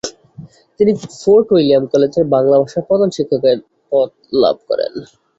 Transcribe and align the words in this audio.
তিনি 0.79 0.91
Fort 1.19 1.47
William 1.51 1.83
কলেজের 1.91 2.25
বাংলা 2.33 2.55
ভাষার 2.61 2.87
প্রধান 2.89 3.09
শিক্ষকের 3.17 3.57
পদ 3.91 4.09
লাভ 4.41 4.57
করেন। 4.69 4.93